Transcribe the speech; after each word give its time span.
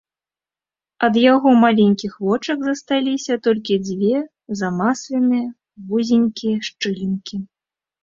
Ад 1.07 1.19
яго 1.33 1.49
маленькіх 1.63 2.15
вочак 2.29 2.57
засталіся 2.69 3.33
толькі 3.49 3.79
дзве 3.87 4.17
замасленыя 4.65 5.47
вузенькія 5.89 6.57
шчылінкі. 6.73 7.35